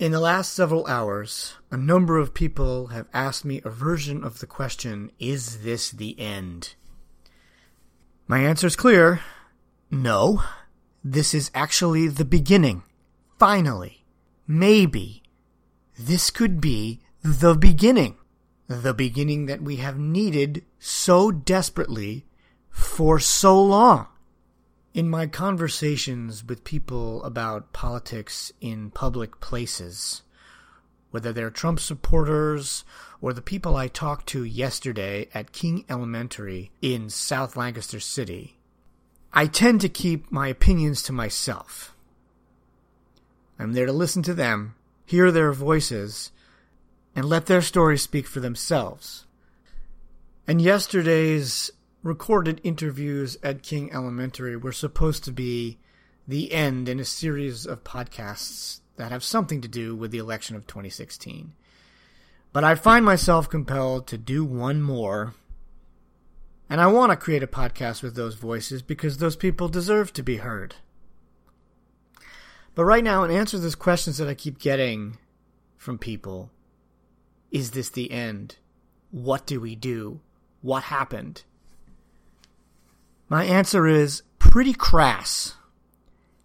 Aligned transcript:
In 0.00 0.12
the 0.12 0.18
last 0.20 0.54
several 0.54 0.86
hours, 0.86 1.58
a 1.70 1.76
number 1.76 2.16
of 2.16 2.32
people 2.32 2.86
have 2.86 3.06
asked 3.12 3.44
me 3.44 3.60
a 3.62 3.68
version 3.68 4.24
of 4.24 4.38
the 4.38 4.46
question 4.46 5.12
Is 5.18 5.62
this 5.62 5.90
the 5.90 6.18
end? 6.18 6.74
My 8.26 8.38
answer 8.38 8.66
is 8.66 8.76
clear 8.76 9.20
no. 9.90 10.42
This 11.04 11.34
is 11.34 11.50
actually 11.54 12.08
the 12.08 12.24
beginning. 12.24 12.82
Finally. 13.38 14.06
Maybe. 14.46 15.22
This 15.98 16.30
could 16.30 16.62
be 16.62 17.02
the 17.22 17.54
beginning. 17.54 18.16
The 18.68 18.94
beginning 18.94 19.44
that 19.46 19.60
we 19.60 19.76
have 19.76 19.98
needed 19.98 20.64
so 20.78 21.30
desperately 21.30 22.24
for 22.70 23.20
so 23.20 23.62
long. 23.62 24.06
In 24.92 25.08
my 25.08 25.28
conversations 25.28 26.44
with 26.44 26.64
people 26.64 27.22
about 27.22 27.72
politics 27.72 28.52
in 28.60 28.90
public 28.90 29.38
places, 29.38 30.22
whether 31.12 31.32
they're 31.32 31.50
Trump 31.50 31.78
supporters 31.78 32.84
or 33.20 33.32
the 33.32 33.40
people 33.40 33.76
I 33.76 33.86
talked 33.86 34.26
to 34.30 34.42
yesterday 34.42 35.28
at 35.32 35.52
King 35.52 35.84
Elementary 35.88 36.72
in 36.82 37.08
South 37.08 37.56
Lancaster 37.56 38.00
City, 38.00 38.56
I 39.32 39.46
tend 39.46 39.80
to 39.82 39.88
keep 39.88 40.32
my 40.32 40.48
opinions 40.48 41.04
to 41.04 41.12
myself. 41.12 41.94
I'm 43.60 43.74
there 43.74 43.86
to 43.86 43.92
listen 43.92 44.24
to 44.24 44.34
them, 44.34 44.74
hear 45.06 45.30
their 45.30 45.52
voices, 45.52 46.32
and 47.14 47.24
let 47.26 47.46
their 47.46 47.62
stories 47.62 48.02
speak 48.02 48.26
for 48.26 48.40
themselves. 48.40 49.24
And 50.48 50.60
yesterday's 50.60 51.70
recorded 52.02 52.60
interviews 52.64 53.36
at 53.42 53.62
King 53.62 53.92
Elementary 53.92 54.56
were 54.56 54.72
supposed 54.72 55.24
to 55.24 55.32
be 55.32 55.78
the 56.26 56.52
end 56.52 56.88
in 56.88 57.00
a 57.00 57.04
series 57.04 57.66
of 57.66 57.84
podcasts 57.84 58.80
that 58.96 59.12
have 59.12 59.24
something 59.24 59.60
to 59.60 59.68
do 59.68 59.94
with 59.94 60.10
the 60.10 60.18
election 60.18 60.56
of 60.56 60.66
2016. 60.66 61.52
But 62.52 62.64
I 62.64 62.74
find 62.74 63.04
myself 63.04 63.48
compelled 63.48 64.06
to 64.08 64.18
do 64.18 64.44
one 64.44 64.82
more. 64.82 65.34
And 66.68 66.80
I 66.80 66.86
want 66.86 67.10
to 67.10 67.16
create 67.16 67.42
a 67.42 67.48
podcast 67.48 68.02
with 68.02 68.14
those 68.14 68.34
voices 68.34 68.82
because 68.82 69.18
those 69.18 69.36
people 69.36 69.68
deserve 69.68 70.12
to 70.12 70.22
be 70.22 70.36
heard. 70.36 70.76
But 72.74 72.84
right 72.84 73.02
now, 73.02 73.24
in 73.24 73.30
answer 73.30 73.56
to 73.56 73.62
those 73.62 73.74
questions 73.74 74.18
that 74.18 74.28
I 74.28 74.34
keep 74.34 74.58
getting 74.58 75.18
from 75.76 75.98
people, 75.98 76.50
is 77.50 77.72
this 77.72 77.90
the 77.90 78.10
end? 78.10 78.56
What 79.10 79.46
do 79.46 79.60
we 79.60 79.74
do? 79.74 80.20
What 80.62 80.84
happened? 80.84 81.42
My 83.30 83.44
answer 83.44 83.86
is 83.86 84.22
pretty 84.40 84.74
crass. 84.74 85.54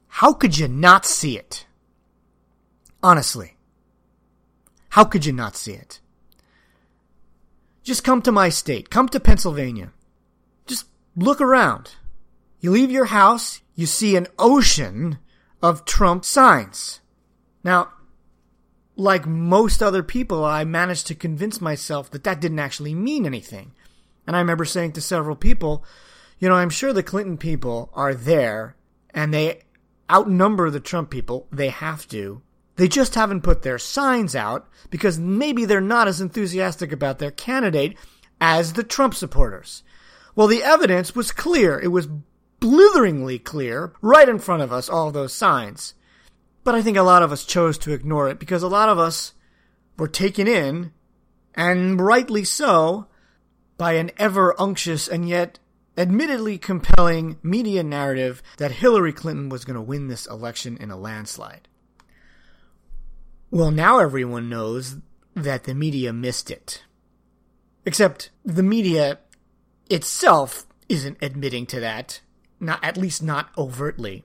How 0.08 0.32
could 0.32 0.58
you 0.58 0.68
not 0.68 1.06
see 1.06 1.38
it? 1.38 1.66
Honestly. 3.04 3.58
How 4.90 5.04
could 5.04 5.26
you 5.26 5.34
not 5.34 5.58
see 5.58 5.74
it? 5.74 6.00
Just 7.84 8.04
come 8.04 8.22
to 8.22 8.32
my 8.32 8.50
state. 8.50 8.90
Come 8.90 9.10
to 9.10 9.20
Pennsylvania. 9.20 9.92
Just 10.68 10.86
look 11.18 11.42
around. 11.42 11.96
You 12.60 12.72
leave 12.72 12.92
your 12.92 13.06
house, 13.06 13.62
you 13.76 13.86
see 13.88 14.16
an 14.16 14.28
ocean 14.40 15.18
of 15.62 15.86
Trump 15.86 16.24
signs. 16.24 17.02
Now, 17.64 17.90
like 18.96 19.26
most 19.26 19.84
other 19.84 20.04
people, 20.04 20.46
I 20.46 20.64
managed 20.64 21.08
to 21.08 21.16
convince 21.16 21.60
myself 21.60 22.10
that 22.12 22.24
that 22.24 22.40
didn't 22.40 22.60
actually 22.60 22.94
mean 22.94 23.26
anything. 23.26 23.74
And 24.26 24.36
I 24.36 24.40
remember 24.40 24.66
saying 24.66 24.94
to 24.94 25.02
several 25.02 25.36
people, 25.36 25.84
you 26.40 26.50
know, 26.50 26.56
I'm 26.56 26.70
sure 26.70 26.94
the 26.94 27.04
Clinton 27.04 27.38
people 27.38 27.90
are 27.94 28.14
there 28.14 28.76
and 29.12 29.34
they 29.34 29.62
outnumber 30.12 30.70
the 30.70 30.80
Trump 30.80 31.10
people. 31.10 31.48
They 31.52 31.70
have 31.70 32.08
to. 32.10 32.42
They 32.76 32.88
just 32.88 33.16
haven't 33.16 33.42
put 33.42 33.62
their 33.62 33.80
signs 33.80 34.36
out 34.36 34.68
because 34.90 35.18
maybe 35.18 35.66
they're 35.66 35.82
not 35.82 36.08
as 36.08 36.20
enthusiastic 36.20 36.92
about 36.92 37.20
their 37.20 37.32
candidate 37.32 37.98
as 38.42 38.74
the 38.74 38.84
Trump 38.84 39.16
supporters. 39.16 39.84
Well, 40.36 40.48
the 40.48 40.64
evidence 40.64 41.16
was 41.16 41.32
clear. 41.32 41.80
It 41.80 41.88
was 41.88 42.10
blitheringly 42.60 43.40
clear 43.40 43.94
right 44.02 44.28
in 44.28 44.40
front 44.40 44.62
of 44.62 44.74
us, 44.74 44.90
all 44.90 45.12
those 45.12 45.34
signs. 45.34 45.94
But 46.66 46.76
I 46.76 46.82
think 46.82 46.98
a 46.98 47.04
lot 47.04 47.24
of 47.24 47.32
us 47.32 47.46
chose 47.46 47.78
to 47.80 47.94
ignore 47.94 48.28
it 48.28 48.40
because 48.40 48.64
a 48.64 48.68
lot 48.68 48.90
of 48.90 49.00
us 49.00 49.34
were 49.98 50.08
taken 50.08 50.48
in, 50.48 50.92
and 51.54 52.02
rightly 52.02 52.44
so, 52.44 53.08
by 53.78 53.94
an 53.94 54.12
ever 54.18 54.54
unctuous 54.60 55.08
and 55.08 55.30
yet 55.30 55.60
admittedly 55.98 56.58
compelling 56.58 57.38
media 57.42 57.84
narrative 57.84 58.44
that 58.58 58.72
Hillary 58.72 59.14
Clinton 59.14 59.50
was 59.50 59.66
going 59.66 59.76
to 59.76 59.82
win 59.82 60.08
this 60.08 60.26
election 60.26 60.78
in 60.78 60.92
a 60.92 60.98
landslide. 60.98 61.68
Well, 63.52 63.72
now 63.72 64.00
everyone 64.00 64.50
knows 64.50 64.98
that 65.36 65.64
the 65.64 65.74
media 65.74 66.12
missed 66.12 66.52
it. 66.52 66.84
Except 67.86 68.30
the 68.44 68.64
media 68.64 69.20
itself 69.90 70.66
isn't 70.90 71.18
admitting 71.22 71.66
to 71.68 71.80
that, 71.80 72.22
not 72.60 72.84
at 72.84 72.98
least 72.98 73.22
not 73.22 73.50
overtly. 73.58 74.24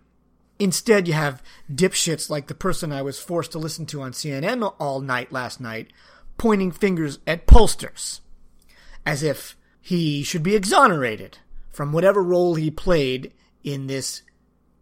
Instead, 0.59 1.07
you 1.07 1.15
have 1.15 1.43
dipshits 1.73 2.29
like 2.29 2.47
the 2.47 2.55
person 2.55 2.93
I 2.93 3.03
was 3.03 3.19
forced 3.19 3.53
to 3.53 3.59
listen 3.59 3.87
to 3.87 4.03
on 4.03 4.13
CNN 4.13 4.75
all 4.79 5.01
night 5.01 5.33
last 5.33 5.61
night 5.61 5.93
pointing 6.37 6.71
fingers 6.73 7.19
at 7.27 7.47
pollsters, 7.47 8.21
as 9.05 9.23
if 9.23 9.57
he 9.83 10.23
should 10.23 10.43
be 10.43 10.57
exonerated 10.57 11.37
from 11.71 11.93
whatever 11.93 12.23
role 12.23 12.55
he 12.55 12.71
played 12.71 13.33
in 13.63 13.87
this 13.87 14.23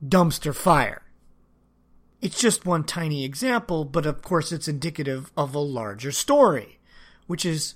dumpster 0.04 0.54
fire. 0.54 1.03
It's 2.21 2.41
just 2.41 2.66
one 2.66 2.84
tiny 2.84 3.25
example, 3.25 3.84
but 3.84 4.06
of 4.06 4.22
course 4.22 4.50
it's 4.50 4.69
indicative 4.69 5.31
of 5.37 5.54
a 5.54 5.60
larger 5.60 6.10
story, 6.10 6.81
which 7.27 7.44
is, 7.44 7.75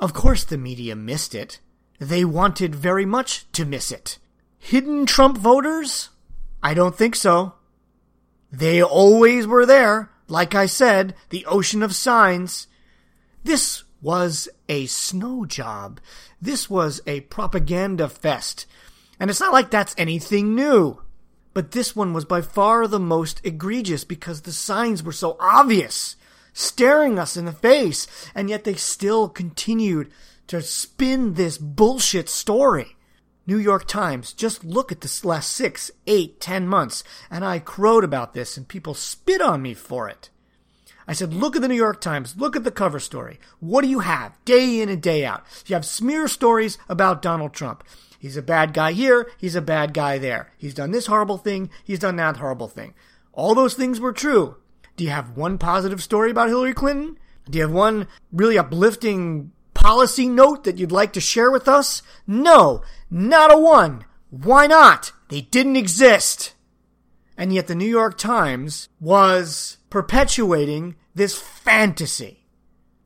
of 0.00 0.12
course 0.12 0.44
the 0.44 0.58
media 0.58 0.96
missed 0.96 1.34
it. 1.34 1.60
They 2.00 2.24
wanted 2.24 2.74
very 2.74 3.06
much 3.06 3.50
to 3.52 3.64
miss 3.64 3.92
it. 3.92 4.18
Hidden 4.58 5.06
Trump 5.06 5.38
voters? 5.38 6.08
I 6.62 6.74
don't 6.74 6.96
think 6.96 7.14
so. 7.14 7.54
They 8.50 8.82
always 8.82 9.46
were 9.46 9.66
there. 9.66 10.10
Like 10.26 10.54
I 10.54 10.66
said, 10.66 11.14
the 11.28 11.46
ocean 11.46 11.82
of 11.82 11.94
signs. 11.94 12.66
This 13.44 13.83
was 14.04 14.50
a 14.68 14.84
snow 14.84 15.46
job. 15.46 15.98
This 16.40 16.68
was 16.68 17.00
a 17.06 17.22
propaganda 17.22 18.08
fest. 18.08 18.66
And 19.18 19.30
it's 19.30 19.40
not 19.40 19.52
like 19.54 19.70
that's 19.70 19.94
anything 19.96 20.54
new. 20.54 21.00
But 21.54 21.70
this 21.70 21.96
one 21.96 22.12
was 22.12 22.26
by 22.26 22.42
far 22.42 22.86
the 22.86 23.00
most 23.00 23.40
egregious 23.44 24.04
because 24.04 24.42
the 24.42 24.52
signs 24.52 25.02
were 25.02 25.12
so 25.12 25.38
obvious, 25.40 26.16
staring 26.52 27.18
us 27.18 27.36
in 27.36 27.46
the 27.46 27.52
face, 27.52 28.06
and 28.34 28.50
yet 28.50 28.64
they 28.64 28.74
still 28.74 29.28
continued 29.28 30.10
to 30.48 30.60
spin 30.60 31.34
this 31.34 31.56
bullshit 31.56 32.28
story. 32.28 32.96
New 33.46 33.58
York 33.58 33.86
Times, 33.86 34.34
just 34.34 34.64
look 34.64 34.92
at 34.92 35.00
this 35.00 35.24
last 35.24 35.50
six, 35.50 35.90
eight, 36.06 36.40
ten 36.40 36.68
months, 36.68 37.04
and 37.30 37.42
I 37.42 37.58
crowed 37.58 38.04
about 38.04 38.34
this, 38.34 38.56
and 38.56 38.68
people 38.68 38.94
spit 38.94 39.40
on 39.40 39.62
me 39.62 39.72
for 39.72 40.08
it. 40.10 40.28
I 41.06 41.12
said, 41.12 41.34
look 41.34 41.54
at 41.56 41.62
the 41.62 41.68
New 41.68 41.74
York 41.74 42.00
Times, 42.00 42.36
look 42.36 42.56
at 42.56 42.64
the 42.64 42.70
cover 42.70 42.98
story. 42.98 43.38
What 43.60 43.82
do 43.82 43.88
you 43.88 44.00
have 44.00 44.42
day 44.44 44.80
in 44.80 44.88
and 44.88 45.02
day 45.02 45.24
out? 45.24 45.44
You 45.66 45.74
have 45.74 45.84
smear 45.84 46.28
stories 46.28 46.78
about 46.88 47.22
Donald 47.22 47.52
Trump. 47.52 47.84
He's 48.18 48.36
a 48.36 48.42
bad 48.42 48.72
guy 48.72 48.92
here, 48.92 49.30
he's 49.36 49.54
a 49.54 49.60
bad 49.60 49.92
guy 49.92 50.18
there. 50.18 50.52
He's 50.56 50.74
done 50.74 50.92
this 50.92 51.06
horrible 51.06 51.36
thing, 51.36 51.70
he's 51.84 51.98
done 51.98 52.16
that 52.16 52.38
horrible 52.38 52.68
thing. 52.68 52.94
All 53.32 53.54
those 53.54 53.74
things 53.74 54.00
were 54.00 54.12
true. 54.12 54.56
Do 54.96 55.04
you 55.04 55.10
have 55.10 55.36
one 55.36 55.58
positive 55.58 56.02
story 56.02 56.30
about 56.30 56.48
Hillary 56.48 56.72
Clinton? 56.72 57.18
Do 57.50 57.58
you 57.58 57.64
have 57.64 57.72
one 57.72 58.06
really 58.32 58.56
uplifting 58.56 59.52
policy 59.74 60.28
note 60.28 60.64
that 60.64 60.78
you'd 60.78 60.92
like 60.92 61.12
to 61.14 61.20
share 61.20 61.50
with 61.50 61.68
us? 61.68 62.02
No, 62.26 62.82
not 63.10 63.52
a 63.52 63.58
one. 63.58 64.04
Why 64.30 64.66
not? 64.66 65.12
They 65.28 65.42
didn't 65.42 65.76
exist. 65.76 66.54
And 67.36 67.52
yet 67.52 67.66
the 67.66 67.74
New 67.74 67.88
York 67.88 68.16
Times 68.16 68.88
was 69.00 69.78
perpetuating 69.94 70.96
this 71.14 71.38
fantasy, 71.38 72.44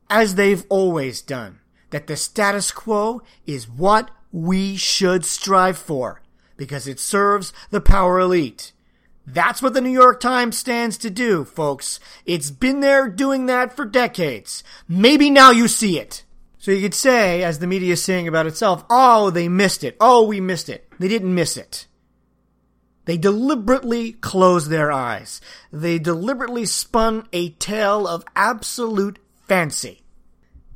as 0.09 0.33
they've 0.33 0.65
always 0.69 1.21
done, 1.21 1.59
that 1.91 2.07
the 2.07 2.15
status 2.15 2.71
quo 2.71 3.21
is 3.45 3.69
what 3.69 4.09
we 4.31 4.75
should 4.75 5.23
strive 5.23 5.77
for, 5.77 6.19
because 6.57 6.87
it 6.87 6.99
serves 6.99 7.53
the 7.69 7.79
power 7.79 8.19
elite. 8.19 8.71
That's 9.27 9.61
what 9.61 9.75
the 9.75 9.81
New 9.81 9.91
York 9.91 10.19
Times 10.19 10.57
stands 10.57 10.97
to 10.97 11.11
do, 11.11 11.45
folks. 11.45 11.99
It's 12.25 12.49
been 12.49 12.79
there 12.79 13.07
doing 13.07 13.45
that 13.45 13.75
for 13.75 13.85
decades. 13.85 14.63
Maybe 14.87 15.29
now 15.29 15.51
you 15.51 15.67
see 15.67 15.99
it. 15.99 16.23
So 16.57 16.71
you 16.71 16.81
could 16.81 16.95
say, 16.95 17.43
as 17.43 17.59
the 17.59 17.67
media 17.67 17.93
is 17.93 18.03
saying 18.03 18.27
about 18.27 18.47
itself, 18.47 18.83
oh, 18.89 19.29
they 19.29 19.47
missed 19.47 19.83
it. 19.83 19.95
Oh, 20.01 20.25
we 20.25 20.41
missed 20.41 20.69
it. 20.69 20.91
They 20.97 21.07
didn't 21.07 21.35
miss 21.35 21.55
it. 21.55 21.85
They 23.05 23.17
deliberately 23.17 24.13
closed 24.13 24.69
their 24.69 24.91
eyes. 24.91 25.41
They 25.71 25.99
deliberately 25.99 26.65
spun 26.65 27.27
a 27.33 27.49
tale 27.49 28.07
of 28.07 28.23
absolute 28.35 29.19
fancy. 29.47 30.03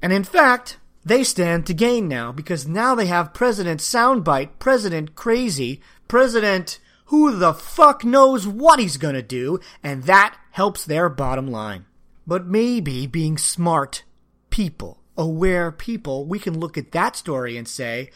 And 0.01 0.11
in 0.11 0.23
fact, 0.23 0.77
they 1.05 1.23
stand 1.23 1.65
to 1.67 1.73
gain 1.73 2.07
now 2.07 2.31
because 2.31 2.67
now 2.67 2.95
they 2.95 3.05
have 3.05 3.33
President 3.33 3.81
Soundbite, 3.81 4.59
President 4.59 5.15
Crazy, 5.15 5.81
President 6.07 6.79
who 7.13 7.35
the 7.35 7.53
fuck 7.53 8.03
knows 8.03 8.47
what 8.47 8.79
he's 8.79 8.97
gonna 8.97 9.21
do, 9.21 9.59
and 9.83 10.03
that 10.03 10.35
helps 10.51 10.83
their 10.83 11.09
bottom 11.09 11.47
line. 11.47 11.85
But 12.25 12.47
maybe 12.47 13.05
being 13.05 13.37
smart 13.37 14.03
people, 14.49 15.03
aware 15.15 15.71
people, 15.71 16.25
we 16.25 16.39
can 16.39 16.59
look 16.59 16.77
at 16.77 16.91
that 16.93 17.15
story 17.15 17.55
and 17.55 17.67
say, 17.67 18.09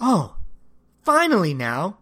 oh, 0.00 0.36
finally 1.02 1.54
now, 1.54 1.98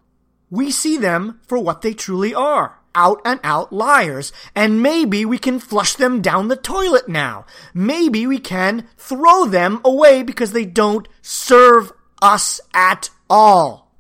we 0.50 0.70
see 0.70 0.97
them 0.97 1.41
for 1.47 1.58
what 1.58 1.82
they 1.82 1.94
truly 1.94 2.35
are. 2.35 2.76
Out 2.94 3.20
and 3.25 3.38
out 3.44 3.73
liars. 3.73 4.32
And 4.55 4.82
maybe 4.82 5.25
we 5.25 5.38
can 5.38 5.61
flush 5.61 5.94
them 5.94 6.20
down 6.20 6.49
the 6.49 6.56
toilet 6.56 7.08
now. 7.08 7.47
Maybe 7.73 8.26
we 8.26 8.38
can 8.38 8.88
throw 8.97 9.47
them 9.47 9.81
away 9.85 10.23
because 10.25 10.52
they 10.52 10.64
don't 10.64 11.06
serve 11.23 11.93
us 12.20 12.61
at 12.75 13.11
all. 13.29 13.93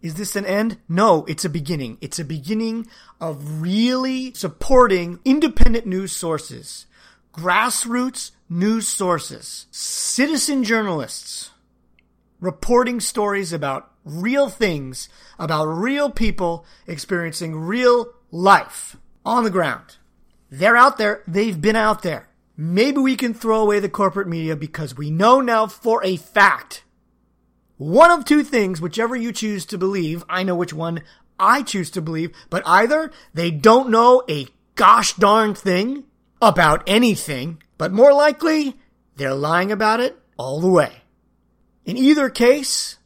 Is 0.00 0.14
this 0.14 0.36
an 0.36 0.46
end? 0.46 0.78
No, 0.88 1.24
it's 1.24 1.44
a 1.44 1.50
beginning. 1.50 1.98
It's 2.00 2.20
a 2.20 2.24
beginning 2.24 2.86
of 3.20 3.60
really 3.60 4.32
supporting 4.34 5.18
independent 5.24 5.86
news 5.86 6.12
sources, 6.12 6.86
grassroots 7.32 8.30
news 8.48 8.86
sources, 8.86 9.66
citizen 9.72 10.62
journalists 10.62 11.50
reporting 12.40 13.00
stories 13.00 13.52
about 13.52 13.90
real 14.06 14.48
things, 14.48 15.10
about 15.38 15.66
real 15.66 16.08
people 16.10 16.64
experiencing 16.86 17.54
real 17.54 18.14
life 18.30 18.96
on 19.24 19.44
the 19.44 19.50
ground. 19.50 19.98
They're 20.50 20.76
out 20.76 20.96
there. 20.96 21.22
They've 21.26 21.60
been 21.60 21.76
out 21.76 22.00
there. 22.02 22.30
Maybe 22.56 22.98
we 22.98 23.16
can 23.16 23.34
throw 23.34 23.60
away 23.60 23.80
the 23.80 23.90
corporate 23.90 24.28
media 24.28 24.56
because 24.56 24.96
we 24.96 25.10
know 25.10 25.42
now 25.42 25.66
for 25.66 26.02
a 26.02 26.16
fact 26.16 26.84
one 27.78 28.10
of 28.10 28.24
two 28.24 28.42
things, 28.42 28.80
whichever 28.80 29.14
you 29.14 29.32
choose 29.32 29.66
to 29.66 29.76
believe, 29.76 30.24
I 30.30 30.42
know 30.44 30.54
which 30.54 30.72
one 30.72 31.02
I 31.38 31.62
choose 31.62 31.90
to 31.90 32.00
believe, 32.00 32.34
but 32.48 32.62
either 32.64 33.12
they 33.34 33.50
don't 33.50 33.90
know 33.90 34.22
a 34.30 34.48
gosh 34.76 35.12
darn 35.14 35.54
thing 35.54 36.04
about 36.40 36.82
anything, 36.86 37.62
but 37.76 37.92
more 37.92 38.14
likely, 38.14 38.76
they're 39.16 39.34
lying 39.34 39.70
about 39.70 40.00
it 40.00 40.18
all 40.38 40.60
the 40.60 40.70
way. 40.70 41.02
In 41.84 41.98
either 41.98 42.30
case, 42.30 42.96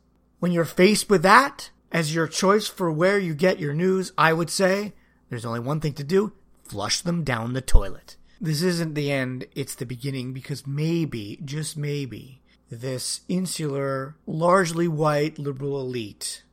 when 0.40 0.52
you're 0.52 0.64
faced 0.64 1.08
with 1.08 1.22
that 1.22 1.70
as 1.92 2.14
your 2.14 2.26
choice 2.26 2.66
for 2.66 2.90
where 2.90 3.18
you 3.18 3.34
get 3.34 3.60
your 3.60 3.74
news, 3.74 4.12
I 4.18 4.32
would 4.32 4.50
say 4.50 4.94
there's 5.28 5.44
only 5.44 5.60
one 5.60 5.80
thing 5.80 5.92
to 5.94 6.04
do 6.04 6.32
flush 6.64 7.00
them 7.00 7.24
down 7.24 7.52
the 7.52 7.60
toilet. 7.60 8.16
This 8.40 8.62
isn't 8.62 8.94
the 8.94 9.10
end, 9.10 9.46
it's 9.54 9.74
the 9.74 9.84
beginning 9.84 10.32
because 10.32 10.68
maybe, 10.68 11.40
just 11.44 11.76
maybe, 11.76 12.42
this 12.70 13.22
insular, 13.28 14.14
largely 14.24 14.86
white 14.86 15.36
liberal 15.36 15.80
elite 15.80 16.44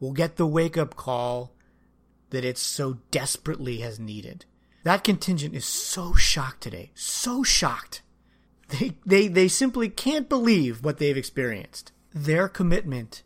will 0.00 0.12
get 0.12 0.36
the 0.36 0.46
wake 0.46 0.76
up 0.76 0.96
call 0.96 1.54
that 2.30 2.44
it 2.44 2.58
so 2.58 2.98
desperately 3.12 3.78
has 3.78 4.00
needed. 4.00 4.44
That 4.82 5.04
contingent 5.04 5.54
is 5.54 5.64
so 5.64 6.14
shocked 6.14 6.62
today, 6.62 6.90
so 6.94 7.42
shocked. 7.42 8.02
They, 8.68 8.96
they, 9.06 9.28
they 9.28 9.48
simply 9.48 9.88
can't 9.88 10.28
believe 10.28 10.84
what 10.84 10.98
they've 10.98 11.16
experienced. 11.16 11.92
Their 12.14 12.48
commitment 12.48 13.22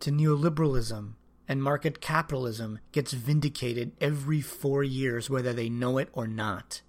to 0.00 0.10
neoliberalism 0.10 1.12
and 1.48 1.62
market 1.62 2.00
capitalism 2.00 2.80
gets 2.90 3.12
vindicated 3.12 3.92
every 4.00 4.40
four 4.40 4.82
years, 4.82 5.30
whether 5.30 5.52
they 5.52 5.68
know 5.68 5.98
it 5.98 6.08
or 6.12 6.26
not. 6.26 6.82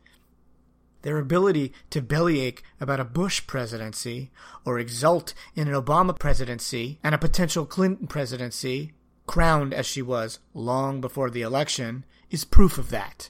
Their 1.03 1.19
ability 1.19 1.73
to 1.91 2.01
bellyache 2.01 2.63
about 2.81 2.99
a 2.99 3.05
Bush 3.05 3.45
presidency 3.45 4.31
or 4.65 4.79
exult 4.79 5.35
in 5.55 5.67
an 5.67 5.75
Obama 5.75 6.17
presidency 6.17 6.99
and 7.03 7.13
a 7.13 7.19
potential 7.19 7.65
Clinton 7.65 8.07
presidency, 8.07 8.93
crowned 9.27 9.73
as 9.73 9.85
she 9.85 10.01
was 10.01 10.39
long 10.55 11.01
before 11.01 11.29
the 11.29 11.43
election, 11.43 12.03
is 12.31 12.43
proof 12.43 12.79
of 12.79 12.89
that. 12.89 13.29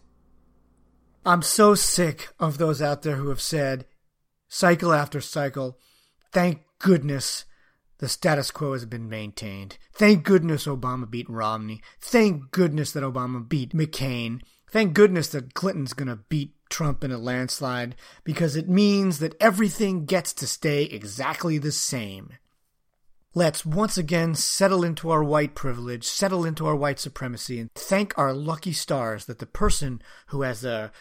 I'm 1.26 1.42
so 1.42 1.76
sick 1.76 2.30
of 2.40 2.58
those 2.58 2.82
out 2.82 3.02
there 3.02 3.18
who 3.18 3.28
have 3.28 3.42
said, 3.42 3.86
cycle 4.48 4.94
after 4.94 5.20
cycle, 5.20 5.78
thank 6.32 6.62
goodness 6.80 7.44
the 8.00 8.10
status 8.10 8.52
quo 8.52 8.74
has 8.74 8.86
been 8.86 9.10
maintained. 9.10 9.78
Thank 9.94 10.24
goodness 10.24 10.66
Obama 10.66 11.10
beat 11.10 11.30
Romney. 11.30 11.82
Thank 12.00 12.52
goodness 12.52 12.92
that 12.92 13.04
Obama 13.04 13.48
beat 13.48 13.74
McCain. 13.74 14.42
Thank 14.70 14.94
goodness 14.94 15.30
that 15.30 15.54
Clinton's 15.54 15.94
going 15.94 16.10
to 16.10 16.18
beat 16.30 16.54
Trump 16.70 17.04
in 17.04 17.12
a 17.12 17.18
landslide 17.18 17.96
because 18.24 18.56
it 18.56 18.68
means 18.68 19.20
that 19.20 19.36
everything 19.40 20.06
gets 20.06 20.34
to 20.34 20.48
stay 20.48 20.84
exactly 20.84 21.58
the 21.58 21.72
same. 21.72 22.34
Let's 23.34 23.66
once 23.66 23.98
again 23.98 24.36
settle 24.36 24.84
into 24.84 25.10
our 25.10 25.24
white 25.24 25.54
privilege, 25.56 26.06
settle 26.06 26.44
into 26.44 26.66
our 26.66 26.76
white 26.76 27.00
supremacy, 27.00 27.60
and 27.60 27.72
thank 27.74 28.18
our 28.18 28.34
lucky 28.34 28.74
stars 28.74 29.26
that 29.26 29.40
the 29.40 29.46
person 29.46 30.02
who 30.28 30.42
has 30.42 30.62
the 30.62 30.92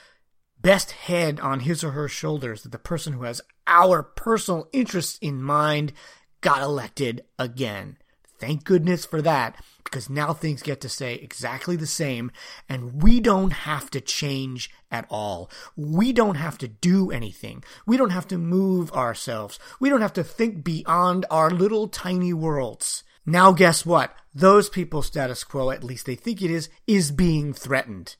best 0.60 0.90
head 0.92 1.40
on 1.40 1.60
his 1.60 1.82
or 1.82 1.92
her 1.92 2.08
shoulders, 2.08 2.62
that 2.62 2.72
the 2.72 2.78
person 2.78 3.14
who 3.14 3.22
has 3.22 3.40
our 3.66 4.02
personal 4.02 4.69
interests 4.72 5.19
in 5.20 5.42
mind 5.42 5.92
got 6.41 6.62
elected 6.62 7.23
again. 7.38 7.99
Thank 8.38 8.65
goodness 8.65 9.06
for 9.06 9.23
that 9.23 9.56
because 9.83 10.11
now 10.11 10.35
things 10.35 10.62
get 10.62 10.81
to 10.83 10.88
stay 10.88 11.15
exactly 11.15 11.77
the 11.77 11.87
same 11.87 12.31
and 12.69 13.03
we 13.03 13.21
don't 13.21 13.53
have 13.53 13.91
to 13.91 14.00
change 14.00 14.71
at 14.91 15.06
all. 15.09 15.50
We 15.75 16.12
don't 16.12 16.35
have 16.35 16.59
to 16.59 16.69
do 16.69 17.11
anything. 17.11 17.65
We 17.87 17.97
don't 17.97 18.11
have 18.11 18.29
to 18.29 18.38
move 18.38 18.93
ourselves. 18.93 19.59
We 19.81 19.88
don't 19.88 20.03
have 20.03 20.12
to 20.15 20.25
think 20.25 20.65
beyond 20.65 21.25
our 21.31 21.50
little 21.50 21.88
tiny 21.88 22.35
worlds. 22.35 23.05
Now 23.25 23.53
guess 23.53 23.87
what? 23.87 24.15
Those 24.35 24.69
people's 24.69 25.06
status 25.06 25.43
quo, 25.43 25.71
at 25.71 25.83
least 25.83 26.05
they 26.05 26.15
think 26.15 26.43
it 26.43 26.50
is, 26.50 26.69
is 26.87 27.11
being 27.11 27.55
threatened. 27.55 28.17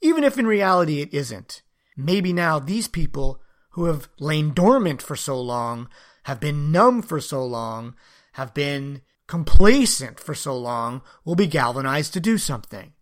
Even 0.00 0.22
if 0.22 0.38
in 0.38 0.46
reality 0.46 1.00
it 1.00 1.12
isn't. 1.12 1.62
Maybe 1.96 2.32
now 2.32 2.58
these 2.58 2.88
people 2.88 3.40
who 3.70 3.86
have 3.86 4.08
lain 4.20 4.54
dormant 4.54 5.02
for 5.02 5.16
so 5.16 5.40
long, 5.40 5.88
have 6.26 6.40
been 6.40 6.72
numb 6.72 7.02
for 7.02 7.20
so 7.20 7.44
long, 7.44 7.94
have 8.32 8.52
been 8.52 9.00
complacent 9.28 10.18
for 10.18 10.34
so 10.34 10.58
long 10.58 11.00
will 11.24 11.36
be 11.36 11.46
galvanized 11.46 12.12
to 12.12 12.20
do 12.20 12.36
something. 12.36 12.92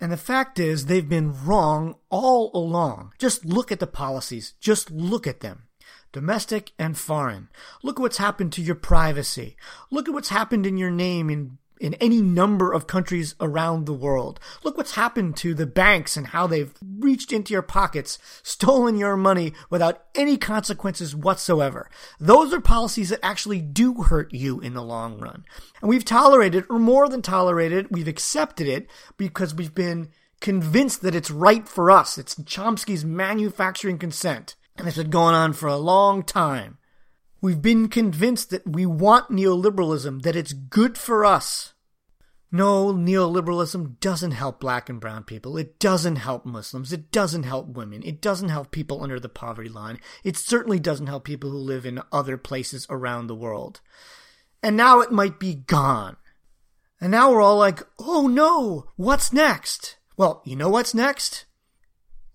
And 0.00 0.10
the 0.10 0.16
fact 0.16 0.58
is, 0.58 0.86
they've 0.86 1.08
been 1.08 1.44
wrong 1.44 1.94
all 2.10 2.50
along. 2.54 3.12
Just 3.20 3.44
look 3.44 3.70
at 3.70 3.78
the 3.78 3.86
policies. 3.86 4.54
Just 4.60 4.90
look 4.90 5.28
at 5.28 5.40
them. 5.40 5.68
Domestic 6.10 6.72
and 6.76 6.98
foreign. 6.98 7.50
Look 7.84 8.00
at 8.00 8.02
what's 8.02 8.18
happened 8.18 8.52
to 8.54 8.62
your 8.62 8.74
privacy. 8.74 9.56
Look 9.92 10.08
at 10.08 10.14
what's 10.14 10.30
happened 10.30 10.66
in 10.66 10.76
your 10.76 10.90
name 10.90 11.30
in 11.30 11.58
in 11.82 11.94
any 11.94 12.22
number 12.22 12.72
of 12.72 12.86
countries 12.86 13.34
around 13.40 13.84
the 13.84 13.92
world. 13.92 14.38
Look 14.62 14.76
what's 14.76 14.94
happened 14.94 15.36
to 15.38 15.52
the 15.52 15.66
banks 15.66 16.16
and 16.16 16.28
how 16.28 16.46
they've 16.46 16.72
reached 16.80 17.32
into 17.32 17.52
your 17.52 17.62
pockets, 17.62 18.18
stolen 18.44 18.96
your 18.96 19.16
money 19.16 19.52
without 19.68 20.04
any 20.14 20.36
consequences 20.36 21.16
whatsoever. 21.16 21.90
Those 22.20 22.54
are 22.54 22.60
policies 22.60 23.08
that 23.08 23.24
actually 23.24 23.60
do 23.60 24.04
hurt 24.04 24.32
you 24.32 24.60
in 24.60 24.74
the 24.74 24.82
long 24.82 25.18
run. 25.18 25.44
And 25.80 25.88
we've 25.88 26.04
tolerated, 26.04 26.64
or 26.70 26.78
more 26.78 27.08
than 27.08 27.20
tolerated, 27.20 27.88
we've 27.90 28.08
accepted 28.08 28.68
it 28.68 28.88
because 29.16 29.52
we've 29.52 29.74
been 29.74 30.10
convinced 30.40 31.02
that 31.02 31.16
it's 31.16 31.30
right 31.32 31.68
for 31.68 31.90
us. 31.90 32.16
It's 32.16 32.36
Chomsky's 32.36 33.04
manufacturing 33.04 33.98
consent. 33.98 34.54
And 34.76 34.86
it's 34.86 34.96
been 34.96 35.10
going 35.10 35.34
on 35.34 35.52
for 35.52 35.68
a 35.68 35.76
long 35.76 36.22
time. 36.22 36.78
We've 37.40 37.60
been 37.60 37.88
convinced 37.88 38.50
that 38.50 38.64
we 38.64 38.86
want 38.86 39.30
neoliberalism, 39.30 40.22
that 40.22 40.36
it's 40.36 40.52
good 40.52 40.96
for 40.96 41.24
us. 41.24 41.71
No, 42.54 42.92
neoliberalism 42.92 43.98
doesn't 44.00 44.32
help 44.32 44.60
black 44.60 44.90
and 44.90 45.00
brown 45.00 45.24
people. 45.24 45.56
It 45.56 45.78
doesn't 45.78 46.16
help 46.16 46.44
Muslims. 46.44 46.92
It 46.92 47.10
doesn't 47.10 47.44
help 47.44 47.68
women. 47.68 48.02
It 48.04 48.20
doesn't 48.20 48.50
help 48.50 48.70
people 48.70 49.02
under 49.02 49.18
the 49.18 49.30
poverty 49.30 49.70
line. 49.70 49.98
It 50.22 50.36
certainly 50.36 50.78
doesn't 50.78 51.06
help 51.06 51.24
people 51.24 51.50
who 51.50 51.56
live 51.56 51.86
in 51.86 52.02
other 52.12 52.36
places 52.36 52.86
around 52.90 53.26
the 53.26 53.34
world. 53.34 53.80
And 54.62 54.76
now 54.76 55.00
it 55.00 55.10
might 55.10 55.40
be 55.40 55.54
gone. 55.54 56.18
And 57.00 57.10
now 57.10 57.32
we're 57.32 57.40
all 57.40 57.56
like, 57.56 57.80
oh 57.98 58.28
no, 58.28 58.84
what's 58.96 59.32
next? 59.32 59.96
Well, 60.18 60.42
you 60.44 60.54
know 60.54 60.68
what's 60.68 60.94
next? 60.94 61.46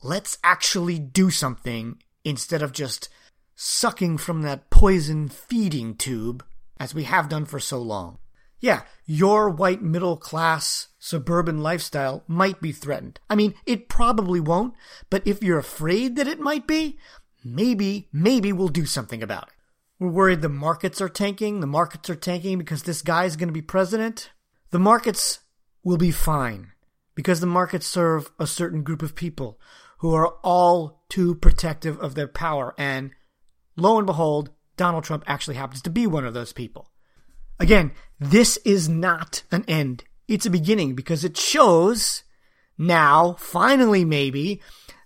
Let's 0.01 0.39
actually 0.43 0.97
do 0.97 1.29
something 1.29 2.01
instead 2.23 2.63
of 2.63 2.71
just 2.71 3.07
sucking 3.53 4.17
from 4.17 4.41
that 4.41 4.71
poison 4.71 5.29
feeding 5.29 5.95
tube 5.95 6.43
as 6.79 6.95
we 6.95 7.03
have 7.03 7.29
done 7.29 7.45
for 7.45 7.59
so 7.59 7.77
long. 7.77 8.17
Yeah, 8.59 8.83
your 9.05 9.49
white 9.49 9.81
middle 9.81 10.17
class 10.17 10.87
suburban 10.97 11.61
lifestyle 11.61 12.23
might 12.27 12.59
be 12.59 12.71
threatened. 12.71 13.19
I 13.29 13.35
mean, 13.35 13.53
it 13.65 13.87
probably 13.87 14.39
won't, 14.39 14.73
but 15.09 15.25
if 15.27 15.43
you're 15.43 15.59
afraid 15.59 16.15
that 16.15 16.27
it 16.27 16.39
might 16.39 16.65
be, 16.67 16.97
maybe, 17.43 18.09
maybe 18.11 18.51
we'll 18.51 18.67
do 18.69 18.85
something 18.85 19.21
about 19.21 19.49
it. 19.49 19.53
We're 19.99 20.09
worried 20.09 20.41
the 20.41 20.49
markets 20.49 21.01
are 21.01 21.09
tanking. 21.09 21.59
The 21.59 21.67
markets 21.67 22.09
are 22.09 22.15
tanking 22.15 22.57
because 22.57 22.83
this 22.83 23.01
guy 23.01 23.25
is 23.25 23.35
going 23.35 23.47
to 23.47 23.53
be 23.53 23.61
president. 23.61 24.31
The 24.69 24.79
markets 24.79 25.39
will 25.83 25.97
be 25.97 26.11
fine 26.11 26.71
because 27.15 27.39
the 27.39 27.47
markets 27.47 27.87
serve 27.87 28.31
a 28.39 28.45
certain 28.45 28.83
group 28.83 29.01
of 29.01 29.15
people 29.15 29.59
who 29.99 30.13
are 30.13 30.35
all 30.43 31.03
too 31.09 31.33
protective 31.33 31.99
of 31.99 32.13
their 32.13 32.27
power 32.27 32.75
and 32.77 33.11
lo 33.75 33.97
and 33.97 34.05
behold, 34.05 34.51
Donald 34.75 35.03
Trump 35.03 35.23
actually 35.25 35.55
happens 35.55 35.81
to 35.81 35.89
be 35.89 36.05
one 36.05 36.25
of 36.25 36.35
those 36.35 36.53
people. 36.53 36.91
Again, 37.59 37.91
this 38.19 38.57
is 38.57 38.89
not 38.89 39.43
an 39.51 39.63
end. 39.67 40.03
It's 40.27 40.45
a 40.45 40.51
beginning 40.51 40.95
because 40.95 41.23
it 41.23 41.37
shows 41.37 42.23
now, 42.77 43.35
finally 43.39 44.05
maybe, 44.05 44.61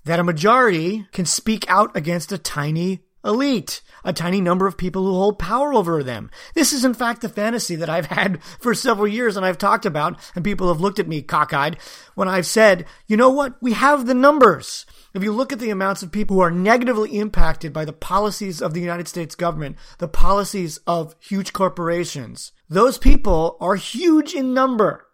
that 0.06 0.20
a 0.20 0.24
majority 0.24 1.06
can 1.12 1.25
speak 1.25 1.70
out 1.70 1.96
against 1.96 2.32
a 2.32 2.38
tiny 2.38 3.01
elite, 3.24 3.82
a 4.04 4.13
tiny 4.13 4.42
number 4.42 4.68
of 4.68 4.78
people 4.78 5.04
who 5.06 5.13
hold 5.13 5.40
power 5.40 5.74
over 5.74 6.04
them. 6.04 6.30
This 6.56 6.74
is 6.74 6.84
in 6.84 6.94
fact 6.94 7.22
the 7.22 7.30
fantasy 7.30 7.75
that 7.75 7.90
I've 7.90 8.06
had 8.08 8.44
for 8.44 8.74
several 8.74 9.08
years 9.08 9.38
and 9.38 9.46
I've 9.46 9.58
talked 9.58 9.86
about, 9.86 10.20
and 10.36 10.44
people 10.44 10.68
have 10.68 10.82
looked 10.82 11.00
at 11.00 11.08
me 11.08 11.22
cockeyed 11.22 11.78
when 12.16 12.28
I've 12.28 12.46
said, 12.46 12.86
you 13.08 13.18
know 13.18 13.30
what? 13.30 13.62
We 13.62 13.74
have 13.74 14.06
the 14.06 14.13
numbers. 14.13 14.86
If 15.13 15.24
you 15.24 15.32
look 15.32 15.51
at 15.51 15.60
the 15.60 15.70
amounts 15.70 16.04
of 16.04 16.12
people 16.12 16.38
who 16.38 16.42
are 16.42 16.51
negatively 16.51 17.18
impacted 17.18 17.74
by 17.74 17.86
the 17.86 17.94
policies 17.94 18.62
of 18.62 18.74
the 18.74 18.82
United 18.82 19.08
States 19.08 19.36
government, 19.36 19.75
the 19.98 20.08
policies 20.08 20.80
of 20.88 21.16
huge 21.20 21.54
corporations, 21.54 22.54
those 22.70 22.98
people 22.98 23.58
are 23.60 23.75
huge 23.75 24.34
in 24.34 24.54
number. 24.54 25.06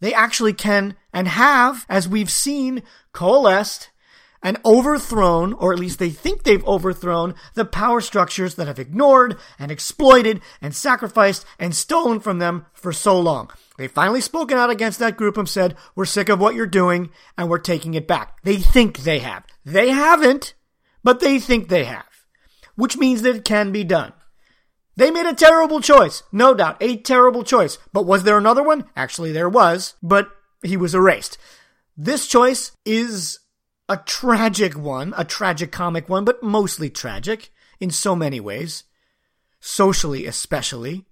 They 0.00 0.12
actually 0.12 0.52
can 0.52 0.96
and 1.12 1.28
have, 1.28 1.86
as 1.88 2.08
we've 2.08 2.30
seen, 2.30 2.82
coalesced 3.12 3.90
and 4.42 4.58
overthrown, 4.64 5.52
or 5.52 5.72
at 5.72 5.78
least 5.78 5.98
they 5.98 6.10
think 6.10 6.42
they've 6.42 6.66
overthrown, 6.66 7.34
the 7.54 7.64
power 7.64 8.00
structures 8.00 8.56
that 8.56 8.66
have 8.66 8.78
ignored 8.78 9.36
and 9.58 9.70
exploited 9.70 10.40
and 10.60 10.74
sacrificed 10.74 11.46
and 11.58 11.74
stolen 11.74 12.18
from 12.18 12.38
them 12.38 12.66
for 12.72 12.92
so 12.92 13.18
long. 13.18 13.50
They've 13.78 13.90
finally 13.90 14.20
spoken 14.20 14.58
out 14.58 14.70
against 14.70 14.98
that 14.98 15.16
group 15.16 15.36
and 15.36 15.48
said, 15.48 15.76
we're 15.94 16.04
sick 16.04 16.28
of 16.28 16.40
what 16.40 16.54
you're 16.54 16.66
doing 16.66 17.10
and 17.38 17.48
we're 17.48 17.58
taking 17.58 17.94
it 17.94 18.08
back. 18.08 18.42
They 18.42 18.56
think 18.56 18.98
they 18.98 19.20
have. 19.20 19.44
They 19.64 19.90
haven't, 19.90 20.54
but 21.04 21.20
they 21.20 21.38
think 21.38 21.68
they 21.68 21.84
have, 21.84 22.06
which 22.74 22.96
means 22.96 23.22
that 23.22 23.36
it 23.36 23.44
can 23.44 23.70
be 23.72 23.84
done. 23.84 24.12
They 24.96 25.10
made 25.10 25.26
a 25.26 25.34
terrible 25.34 25.80
choice, 25.80 26.22
no 26.32 26.52
doubt, 26.52 26.76
a 26.80 26.96
terrible 26.96 27.44
choice. 27.44 27.78
But 27.92 28.06
was 28.06 28.24
there 28.24 28.36
another 28.36 28.62
one? 28.62 28.84
Actually, 28.94 29.32
there 29.32 29.48
was, 29.48 29.94
but 30.02 30.30
he 30.62 30.76
was 30.76 30.94
erased. 30.94 31.38
This 31.96 32.26
choice 32.26 32.72
is 32.84 33.38
a 33.92 34.02
tragic 34.06 34.74
one, 34.74 35.12
a 35.18 35.24
tragic 35.24 35.70
comic 35.70 36.08
one, 36.08 36.24
but 36.24 36.42
mostly 36.42 36.88
tragic 36.88 37.50
in 37.78 37.90
so 37.90 38.16
many 38.16 38.40
ways. 38.40 38.84
Socially, 39.60 40.24
especially. 40.24 41.04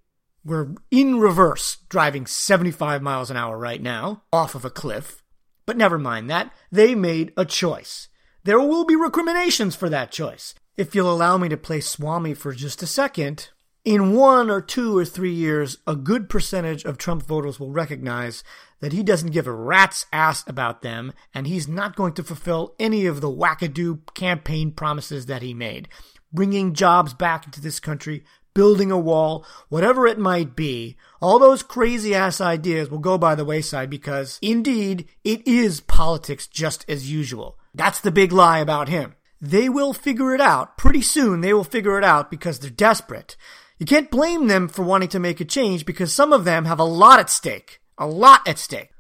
We're 0.42 0.68
in 0.90 1.20
reverse, 1.20 1.76
driving 1.90 2.24
75 2.24 3.02
miles 3.02 3.30
an 3.30 3.36
hour 3.36 3.58
right 3.58 3.82
now, 3.82 4.22
off 4.32 4.54
of 4.54 4.64
a 4.64 4.70
cliff. 4.70 5.22
But 5.66 5.76
never 5.76 5.98
mind 5.98 6.30
that. 6.30 6.54
They 6.72 6.94
made 6.94 7.34
a 7.36 7.44
choice. 7.44 8.08
There 8.44 8.58
will 8.58 8.86
be 8.86 8.96
recriminations 8.96 9.76
for 9.76 9.90
that 9.90 10.10
choice. 10.10 10.54
If 10.78 10.94
you'll 10.94 11.12
allow 11.12 11.36
me 11.36 11.50
to 11.50 11.58
play 11.58 11.80
Swami 11.80 12.32
for 12.32 12.54
just 12.54 12.82
a 12.82 12.86
second, 12.86 13.50
in 13.84 14.14
one 14.14 14.48
or 14.48 14.62
two 14.62 14.96
or 14.96 15.04
three 15.04 15.34
years, 15.34 15.76
a 15.86 15.96
good 15.96 16.30
percentage 16.30 16.84
of 16.84 16.96
Trump 16.96 17.24
voters 17.24 17.60
will 17.60 17.72
recognize 17.72 18.42
that 18.80 18.92
he 18.92 19.02
doesn't 19.02 19.32
give 19.32 19.46
a 19.46 19.52
rat's 19.52 20.06
ass 20.12 20.44
about 20.46 20.82
them, 20.82 21.12
and 21.34 21.46
he's 21.46 21.68
not 21.68 21.96
going 21.96 22.12
to 22.14 22.24
fulfill 22.24 22.74
any 22.78 23.06
of 23.06 23.20
the 23.20 23.30
wackadoo 23.30 24.00
campaign 24.14 24.72
promises 24.72 25.26
that 25.26 25.42
he 25.42 25.54
made. 25.54 25.88
Bringing 26.32 26.74
jobs 26.74 27.12
back 27.12 27.44
into 27.46 27.60
this 27.60 27.80
country, 27.80 28.24
building 28.54 28.90
a 28.90 28.98
wall, 28.98 29.44
whatever 29.68 30.06
it 30.06 30.18
might 30.18 30.56
be, 30.56 30.96
all 31.20 31.38
those 31.38 31.62
crazy 31.62 32.14
ass 32.14 32.40
ideas 32.40 32.90
will 32.90 32.98
go 32.98 33.18
by 33.18 33.34
the 33.34 33.44
wayside 33.44 33.90
because, 33.90 34.38
indeed, 34.42 35.08
it 35.24 35.46
is 35.46 35.80
politics 35.80 36.46
just 36.46 36.84
as 36.88 37.10
usual. 37.10 37.58
That's 37.74 38.00
the 38.00 38.10
big 38.10 38.32
lie 38.32 38.58
about 38.58 38.88
him. 38.88 39.14
They 39.40 39.68
will 39.68 39.92
figure 39.92 40.34
it 40.34 40.40
out. 40.40 40.76
Pretty 40.76 41.02
soon 41.02 41.40
they 41.40 41.54
will 41.54 41.64
figure 41.64 41.98
it 41.98 42.04
out 42.04 42.30
because 42.30 42.58
they're 42.58 42.70
desperate. 42.70 43.36
You 43.78 43.86
can't 43.86 44.10
blame 44.10 44.48
them 44.48 44.68
for 44.68 44.82
wanting 44.82 45.08
to 45.10 45.18
make 45.18 45.40
a 45.40 45.44
change 45.44 45.86
because 45.86 46.12
some 46.12 46.32
of 46.32 46.44
them 46.44 46.66
have 46.66 46.78
a 46.78 46.84
lot 46.84 47.20
at 47.20 47.30
stake. 47.30 47.80
A 48.00 48.06
lot 48.06 48.48
at 48.48 48.58
stake. 48.58 48.90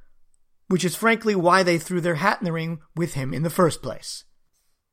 Which 0.68 0.84
is 0.84 0.94
frankly 0.94 1.34
why 1.34 1.64
they 1.64 1.78
threw 1.78 2.00
their 2.00 2.16
hat 2.16 2.38
in 2.40 2.44
the 2.44 2.52
ring 2.52 2.80
with 2.94 3.14
him 3.14 3.34
in 3.34 3.42
the 3.42 3.50
first 3.50 3.82
place. 3.82 4.24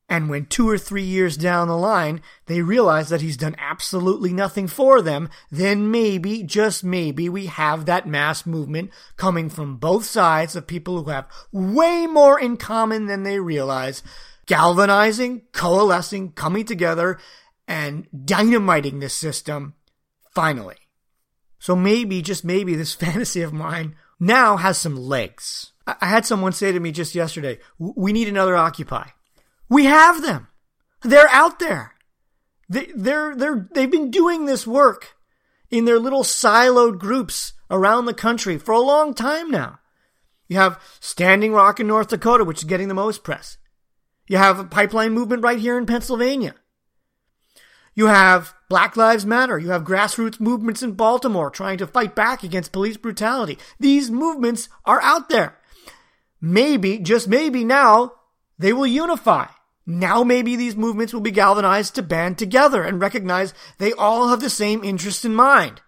And 0.10 0.30
when 0.30 0.46
two 0.46 0.70
or 0.70 0.78
three 0.78 1.04
years 1.04 1.36
down 1.36 1.68
the 1.68 1.78
line, 1.78 2.22
they 2.46 2.62
realize 2.62 3.10
that 3.10 3.22
he's 3.22 3.36
done 3.36 3.58
absolutely 3.60 4.32
nothing 4.32 4.68
for 4.68 5.02
them, 5.02 5.30
then 5.52 5.92
maybe, 5.92 6.44
just 6.44 6.82
maybe, 6.82 7.28
we 7.28 7.48
have 7.48 7.86
that 7.86 8.08
mass 8.08 8.46
movement 8.46 8.92
coming 9.18 9.50
from 9.50 9.76
both 9.76 10.06
sides 10.06 10.56
of 10.56 10.66
people 10.66 11.04
who 11.04 11.10
have 11.10 11.30
way 11.52 12.08
more 12.08 12.40
in 12.40 12.56
common 12.56 13.08
than 13.08 13.24
they 13.24 13.38
realize, 13.38 14.02
galvanizing, 14.46 15.42
coalescing, 15.52 16.32
coming 16.32 16.64
together, 16.64 17.20
and 17.68 18.08
dynamiting 18.24 19.00
this 19.00 19.14
system 19.14 19.74
finally. 20.34 20.78
So 21.60 21.76
maybe, 21.76 22.22
just 22.22 22.44
maybe, 22.44 22.76
this 22.76 22.94
fantasy 22.96 23.42
of 23.42 23.54
mine 23.54 23.96
now 24.20 24.58
has 24.58 24.78
some 24.78 24.96
legs. 24.96 25.72
I 25.86 26.08
had 26.08 26.26
someone 26.26 26.52
say 26.52 26.72
to 26.72 26.80
me 26.80 26.92
just 26.92 27.16
yesterday, 27.16 27.60
we 27.80 28.12
need 28.12 28.28
another 28.28 28.56
Occupy. 28.56 29.10
We 29.70 29.86
have 29.86 30.22
them. 30.22 30.48
They're 31.04 31.30
out 31.30 31.60
there. 31.60 31.94
They, 32.70 32.92
they're, 32.94 33.36
they're, 33.36 33.70
they've 33.74 33.90
been 33.90 34.12
doing 34.12 34.46
this 34.46 34.68
work 34.68 35.16
in 35.70 35.86
their 35.86 36.00
little 36.00 36.24
siloed 36.24 37.00
groups 37.00 37.54
around 37.70 38.06
the 38.06 38.14
country 38.14 38.58
for 38.58 38.74
a 38.74 38.80
long 38.80 39.14
time 39.14 39.50
now. 39.50 39.80
You 40.48 40.58
have 40.58 40.82
Standing 41.00 41.54
Rock 41.54 41.80
in 41.80 41.88
North 41.88 42.10
Dakota, 42.10 42.44
which 42.44 42.60
is 42.60 42.64
getting 42.64 42.88
the 42.88 42.94
most 42.94 43.24
press. 43.24 43.58
You 44.28 44.38
have 44.38 44.60
a 44.60 44.66
pipeline 44.66 45.14
movement 45.14 45.44
right 45.44 45.60
here 45.60 45.78
in 45.78 45.86
Pennsylvania. 45.86 46.56
You 47.98 48.06
have 48.06 48.54
Black 48.70 48.96
Lives 48.96 49.26
Matter. 49.26 49.58
You 49.58 49.72
have 49.72 49.84
grassroots 49.84 50.40
movements 50.40 50.84
in 50.84 50.92
Baltimore 50.92 51.50
trying 51.50 51.80
to 51.80 51.88
fight 51.88 52.14
back 52.14 52.44
against 52.44 52.72
police 52.72 52.96
brutality. 52.96 53.58
These 53.80 54.12
movements 54.12 54.70
are 54.86 55.02
out 55.02 55.30
there. 55.30 55.58
Maybe, 56.40 57.00
just 57.00 57.28
maybe 57.28 57.64
now, 57.64 58.12
they 58.60 58.72
will 58.72 58.86
unify. 58.86 59.48
Now 59.88 60.24
maybe 60.24 60.56
these 60.56 60.76
movements 60.76 61.12
will 61.12 61.22
be 61.22 61.32
galvanized 61.32 61.96
to 61.96 62.04
band 62.04 62.38
together 62.38 62.84
and 62.84 63.02
recognize 63.02 63.56
they 63.80 63.94
all 63.94 64.28
have 64.28 64.42
the 64.42 64.50
same 64.52 64.84
interest 64.84 65.26
in 65.26 65.34
mind. 65.34 65.82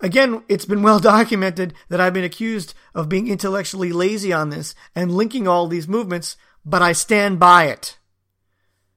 Again, 0.00 0.44
it's 0.48 0.64
been 0.64 0.82
well 0.82 1.00
documented 1.14 1.74
that 1.90 2.00
I've 2.00 2.14
been 2.14 2.24
accused 2.24 2.72
of 2.94 3.10
being 3.10 3.28
intellectually 3.28 3.92
lazy 3.92 4.32
on 4.32 4.48
this 4.48 4.74
and 4.94 5.12
linking 5.12 5.46
all 5.46 5.68
these 5.68 5.86
movements, 5.86 6.38
but 6.64 6.80
I 6.80 6.92
stand 6.92 7.38
by 7.38 7.66
it. 7.66 7.98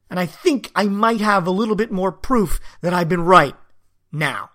And 0.10 0.20
I 0.20 0.26
think 0.26 0.72
I 0.76 0.86
might 0.86 1.22
have 1.22 1.48
a 1.48 1.52
little 1.52 1.76
bit 1.76 1.92
more 1.92 2.12
proof 2.12 2.60
that 2.82 2.94
I've 2.94 3.10
been 3.10 3.24
right 3.24 3.56
now. 4.12 4.52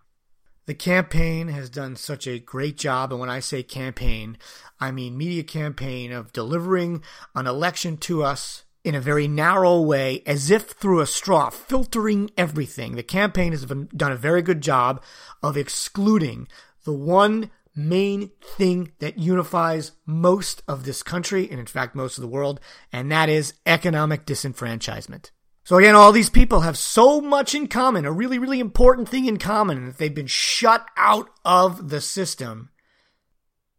The 0.67 0.75
campaign 0.75 1.49
has 1.49 1.69
done 1.69 1.97
such 1.97 2.29
a 2.29 2.39
great 2.39 2.77
job, 2.77 3.11
and 3.11 3.21
when 3.21 3.29
I 3.29 3.41
say 3.41 3.65
campaign, 3.65 4.39
I 4.79 4.93
mean 4.93 5.19
media 5.19 5.43
campaign 5.43 6.13
of 6.13 6.33
delivering 6.33 7.03
an 7.35 7.49
election 7.49 7.97
to 7.99 8.23
us 8.23 8.65
in 8.85 8.95
a 8.95 9.01
very 9.01 9.27
narrow 9.27 9.81
way, 9.81 10.23
as 10.27 10.51
if 10.51 10.71
through 10.71 11.01
a 11.01 11.07
straw, 11.07 11.51
filtering 11.51 12.31
everything. 12.39 12.95
The 12.95 13.03
campaign 13.03 13.51
has 13.53 13.65
done 13.65 14.13
a 14.13 14.17
very 14.17 14.43
good 14.43 14.61
job 14.61 15.03
of 15.43 15.57
excluding 15.57 16.47
the 16.85 16.93
one 16.93 17.51
main 17.75 18.31
thing 18.43 18.93
that 19.01 19.19
unifies 19.19 19.93
most 20.07 20.63
of 20.69 20.85
this 20.85 21.03
country, 21.03 21.51
and 21.51 21.59
in 21.59 21.67
fact, 21.67 21.95
most 21.95 22.17
of 22.17 22.23
the 22.23 22.29
world, 22.29 22.61
and 22.93 23.11
that 23.11 23.29
is 23.29 23.55
economic 23.67 24.25
disenfranchisement. 24.25 25.31
So 25.65 25.77
again, 25.77 25.95
all 25.95 26.13
these 26.13 26.31
people 26.31 26.61
have 26.61 26.79
so 26.79 27.21
much 27.21 27.55
in 27.55 27.69
common, 27.69 28.05
a 28.05 28.13
really, 28.13 28.39
really 28.39 28.61
important 28.61 29.09
thing 29.09 29.27
in 29.27 29.37
common, 29.37 29.87
that 29.87 29.99
they've 29.99 30.15
been 30.15 30.27
shut 30.27 30.87
out 30.97 31.31
of 31.45 31.91
the 31.91 32.01
system. 32.01 32.71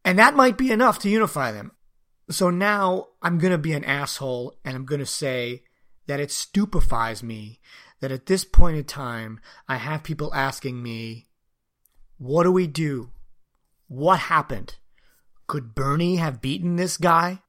And 0.05 0.17
that 0.19 0.35
might 0.35 0.57
be 0.57 0.71
enough 0.71 0.99
to 0.99 1.09
unify 1.09 1.51
them. 1.51 1.71
So 2.29 2.49
now 2.49 3.07
I'm 3.21 3.39
going 3.39 3.51
to 3.51 3.57
be 3.57 3.73
an 3.73 3.83
asshole 3.83 4.55
and 4.63 4.75
I'm 4.75 4.85
going 4.85 4.99
to 4.99 5.05
say 5.05 5.63
that 6.07 6.19
it 6.19 6.31
stupefies 6.31 7.23
me 7.23 7.59
that 7.99 8.11
at 8.11 8.25
this 8.25 8.43
point 8.45 8.77
in 8.77 8.83
time, 8.83 9.39
I 9.67 9.77
have 9.77 10.03
people 10.03 10.33
asking 10.33 10.81
me, 10.81 11.27
what 12.17 12.43
do 12.43 12.51
we 12.51 12.67
do? 12.67 13.11
What 13.87 14.19
happened? 14.19 14.75
Could 15.47 15.75
Bernie 15.75 16.15
have 16.15 16.41
beaten 16.41 16.75
this 16.75 16.97
guy? 16.97 17.41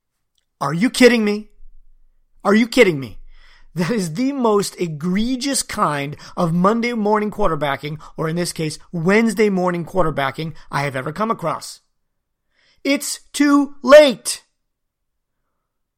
Are 0.61 0.75
you 0.75 0.91
kidding 0.91 1.25
me? 1.25 1.51
Are 2.45 2.55
you 2.55 2.67
kidding 2.67 2.99
me? 2.99 3.19
That 3.75 3.91
is 3.91 4.15
the 4.15 4.33
most 4.33 4.79
egregious 4.79 5.63
kind 5.63 6.17
of 6.37 6.53
Monday 6.53 6.93
morning 6.93 7.31
quarterbacking, 7.31 8.01
or 8.17 8.29
in 8.29 8.37
this 8.37 8.53
case, 8.53 8.79
Wednesday 8.93 9.49
morning 9.49 9.87
quarterbacking 9.87 10.55
I 10.71 10.83
have 10.83 10.95
ever 10.95 11.13
come 11.13 11.31
across. 11.31 11.81
It's 12.85 13.21
too 13.33 13.77
late. 13.83 14.45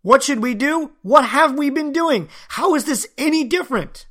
What 0.02 0.22
should 0.22 0.40
we 0.40 0.54
do? 0.54 0.92
What 1.02 1.24
have 1.24 1.56
we 1.56 1.70
been 1.70 1.92
doing? 1.92 2.28
How 2.48 2.74
is 2.74 2.84
this 2.84 3.08
any 3.18 3.42
different? 3.42 4.06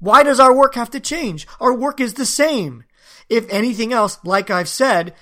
Why 0.00 0.22
does 0.22 0.40
our 0.40 0.54
work 0.54 0.74
have 0.74 0.90
to 0.90 1.00
change? 1.00 1.46
Our 1.60 1.74
work 1.74 2.00
is 2.00 2.14
the 2.14 2.26
same. 2.26 2.84
If 3.28 3.48
anything 3.50 3.92
else, 3.92 4.18
like 4.24 4.50
I've 4.50 4.68
said, 4.68 5.14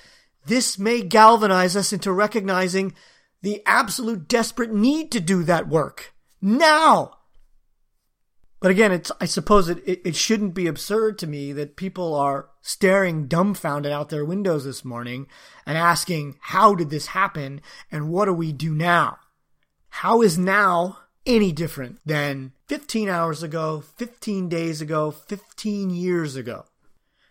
this 0.46 0.78
may 0.78 1.02
galvanize 1.02 1.76
us 1.76 1.92
into 1.92 2.12
recognizing 2.12 2.94
the 3.42 3.62
absolute 3.66 4.28
desperate 4.28 4.72
need 4.72 5.10
to 5.12 5.20
do 5.20 5.42
that 5.42 5.68
work. 5.68 6.14
Now! 6.40 7.15
But 8.60 8.70
again, 8.70 8.90
it's, 8.90 9.12
I 9.20 9.26
suppose 9.26 9.68
it, 9.68 9.78
it, 9.86 10.00
it 10.04 10.16
shouldn't 10.16 10.54
be 10.54 10.66
absurd 10.66 11.18
to 11.18 11.26
me 11.26 11.52
that 11.52 11.76
people 11.76 12.14
are 12.14 12.48
staring 12.62 13.26
dumbfounded 13.26 13.92
out 13.92 14.08
their 14.08 14.24
windows 14.24 14.64
this 14.64 14.84
morning 14.84 15.26
and 15.66 15.76
asking, 15.76 16.38
how 16.40 16.74
did 16.74 16.90
this 16.90 17.08
happen 17.08 17.60
and 17.92 18.08
what 18.08 18.24
do 18.24 18.32
we 18.32 18.52
do 18.52 18.74
now? 18.74 19.18
How 19.88 20.22
is 20.22 20.38
now 20.38 20.98
any 21.26 21.52
different 21.52 21.98
than 22.06 22.52
15 22.68 23.08
hours 23.08 23.42
ago, 23.42 23.82
15 23.96 24.48
days 24.48 24.80
ago, 24.80 25.10
15 25.10 25.90
years 25.90 26.36
ago. 26.36 26.66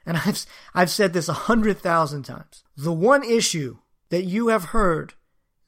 And 0.06 0.18
I've, 0.18 0.46
I've 0.74 0.90
said 0.92 1.14
this 1.14 1.30
a 1.30 1.34
hundred 1.34 1.80
thousand 1.80 2.24
times. 2.24 2.64
The 2.78 2.94
one 2.94 3.24
issue 3.24 3.78
that 4.10 4.24
you 4.24 4.50
have 4.50 4.66
heard 4.66 5.14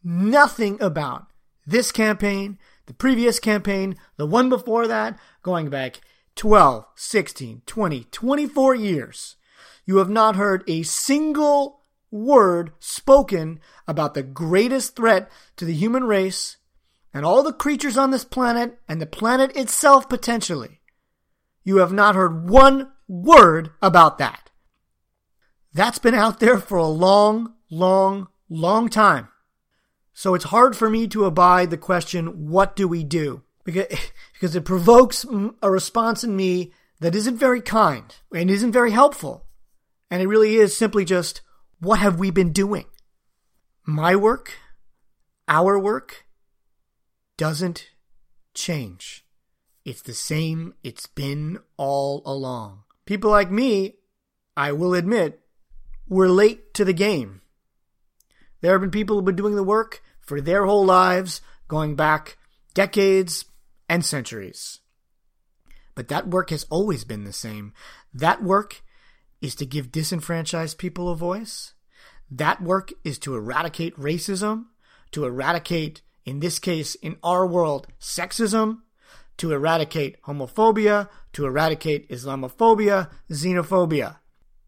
nothing 0.03 0.79
about 0.81 1.27
this 1.65 1.91
campaign, 1.91 2.59
the 2.87 2.93
previous 2.93 3.39
campaign, 3.39 3.95
the 4.15 4.25
one 4.25 4.49
before 4.49 4.87
that, 4.87 5.19
going 5.43 5.69
back 5.69 6.01
12, 6.35 6.85
16, 6.95 7.61
20, 7.65 8.03
24 8.05 8.75
years, 8.75 9.35
you 9.85 9.97
have 9.97 10.09
not 10.09 10.35
heard 10.35 10.63
a 10.67 10.83
single 10.83 11.83
word 12.11 12.71
spoken 12.79 13.59
about 13.87 14.13
the 14.13 14.23
greatest 14.23 14.95
threat 14.95 15.29
to 15.57 15.65
the 15.65 15.73
human 15.73 16.05
race 16.05 16.57
and 17.13 17.25
all 17.25 17.43
the 17.43 17.53
creatures 17.53 17.97
on 17.97 18.11
this 18.11 18.23
planet 18.23 18.79
and 18.87 19.01
the 19.01 19.05
planet 19.05 19.55
itself 19.55 20.07
potentially. 20.07 20.81
You 21.63 21.77
have 21.77 21.91
not 21.91 22.15
heard 22.15 22.49
one 22.49 22.91
word 23.07 23.71
about 23.81 24.17
that. 24.19 24.49
That's 25.73 25.99
been 25.99 26.15
out 26.15 26.39
there 26.39 26.57
for 26.57 26.77
a 26.77 26.87
long, 26.87 27.53
long, 27.69 28.29
long 28.49 28.89
time. 28.89 29.27
So 30.17 30.33
it's 30.33 30.45
hard 30.45 30.75
for 30.75 30.89
me 30.89 31.07
to 31.09 31.25
abide 31.25 31.69
the 31.69 31.77
question, 31.77 32.49
what 32.49 32.75
do 32.75 32.87
we 32.87 33.03
do? 33.03 33.43
Because, 33.63 33.85
because 34.33 34.55
it 34.55 34.65
provokes 34.65 35.23
a 35.61 35.69
response 35.69 36.23
in 36.23 36.35
me 36.35 36.73
that 37.01 37.13
isn't 37.13 37.37
very 37.37 37.61
kind 37.61 38.03
and 38.33 38.49
isn't 38.49 38.71
very 38.71 38.89
helpful. 38.89 39.45
And 40.09 40.19
it 40.19 40.27
really 40.27 40.55
is 40.55 40.75
simply 40.75 41.05
just, 41.05 41.41
what 41.79 41.99
have 41.99 42.17
we 42.17 42.31
been 42.31 42.51
doing? 42.51 42.85
My 43.85 44.15
work, 44.15 44.53
our 45.47 45.77
work, 45.77 46.25
doesn't 47.37 47.91
change. 48.55 49.23
It's 49.85 50.01
the 50.01 50.15
same 50.15 50.73
it's 50.83 51.05
been 51.05 51.59
all 51.77 52.23
along. 52.25 52.85
People 53.05 53.29
like 53.29 53.51
me, 53.51 53.97
I 54.57 54.71
will 54.71 54.95
admit, 54.95 55.41
were 56.09 56.27
late 56.27 56.73
to 56.73 56.83
the 56.83 56.91
game. 56.91 57.41
There 58.61 58.71
have 58.71 58.81
been 58.81 58.89
people 58.89 59.15
who've 59.15 59.23
been 59.23 59.35
doing 59.35 59.55
the 59.55 59.61
work 59.61 60.01
for 60.27 60.41
their 60.41 60.65
whole 60.65 60.85
lives, 60.85 61.41
going 61.67 61.95
back 61.95 62.37
decades 62.75 63.45
and 63.89 64.05
centuries. 64.05 64.81
But 65.95 66.09
that 66.09 66.27
work 66.27 66.51
has 66.51 66.67
always 66.69 67.03
been 67.05 67.23
the 67.23 67.33
same. 67.33 67.73
That 68.13 68.43
work 68.43 68.83
is 69.41 69.55
to 69.55 69.65
give 69.65 69.91
disenfranchised 69.91 70.77
people 70.77 71.09
a 71.09 71.15
voice. 71.15 71.73
That 72.29 72.61
work 72.61 72.91
is 73.03 73.17
to 73.19 73.35
eradicate 73.35 73.95
racism, 73.95 74.65
to 75.11 75.25
eradicate, 75.25 76.01
in 76.25 76.41
this 76.41 76.59
case, 76.59 76.95
in 76.95 77.15
our 77.23 77.47
world, 77.47 77.87
sexism, 77.99 78.81
to 79.37 79.53
eradicate 79.53 80.21
homophobia, 80.23 81.07
to 81.33 81.45
eradicate 81.45 82.09
Islamophobia, 82.09 83.09
xenophobia, 83.31 84.17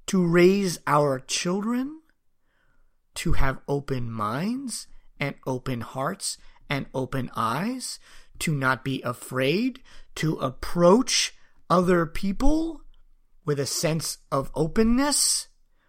to 0.07 0.25
raise 0.25 0.79
our 0.87 1.19
children 1.19 2.01
to 3.15 3.33
have 3.33 3.59
open 3.67 4.09
minds 4.09 4.87
and 5.19 5.35
open 5.45 5.81
hearts 5.81 6.37
and 6.69 6.85
open 6.93 7.29
eyes, 7.35 7.99
to 8.39 8.53
not 8.53 8.83
be 8.83 9.01
afraid, 9.01 9.81
to 10.15 10.35
approach 10.37 11.33
other 11.69 12.05
people 12.05 12.81
with 13.45 13.59
a 13.59 13.65
sense 13.65 14.19
of 14.31 14.51
openness, 14.55 15.47